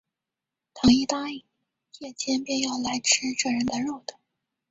[0.73, 1.43] 倘一答应，
[1.99, 4.15] 夜间便要来吃这人的肉的